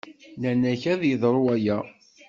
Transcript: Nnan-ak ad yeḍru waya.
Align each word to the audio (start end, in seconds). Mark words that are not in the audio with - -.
Nnan-ak 0.37 0.83
ad 0.93 1.01
yeḍru 1.09 1.41
waya. 1.45 1.77